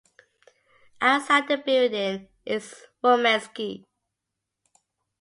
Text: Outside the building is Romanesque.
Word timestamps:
Outside 0.99 1.47
the 1.47 1.57
building 1.57 2.27
is 2.43 2.87
Romanesque. 3.03 3.85